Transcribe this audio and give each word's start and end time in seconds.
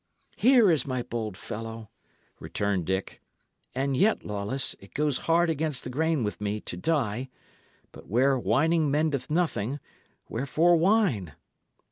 "Here 0.35 0.71
is 0.71 0.87
my 0.87 1.03
bold 1.03 1.37
fellow!" 1.37 1.91
returned 2.39 2.85
Dick. 2.87 3.21
"And 3.75 3.95
yet, 3.95 4.25
Lawless, 4.25 4.75
it 4.79 4.95
goes 4.95 5.19
hard 5.29 5.47
against 5.47 5.83
the 5.83 5.91
grain 5.91 6.23
with 6.23 6.41
me 6.41 6.59
to 6.61 6.75
die; 6.75 7.29
but 7.91 8.07
where 8.07 8.35
whining 8.39 8.89
mendeth 8.89 9.29
nothing, 9.29 9.79
wherefore 10.27 10.75
whine?" 10.77 11.33